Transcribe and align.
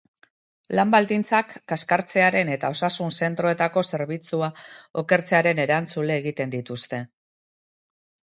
Lan 0.77 0.93
baldintzak 0.93 1.51
kaskartzearen 1.71 2.49
eta 2.53 2.71
osasun 2.77 3.11
zentroetako 3.27 3.83
zerbitzua 3.97 4.49
okertzearen 5.03 5.61
erantzule 5.67 6.15
egiten 6.23 6.57
dituzte. 6.57 7.03